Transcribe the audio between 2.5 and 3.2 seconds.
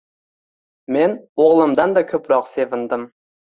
sevindim